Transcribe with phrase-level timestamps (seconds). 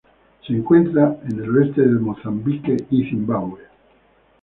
[0.47, 3.59] Se encuentran en el oeste de Mozambique y Zimbabue.